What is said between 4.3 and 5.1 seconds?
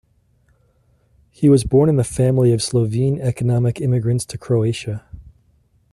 Croatia.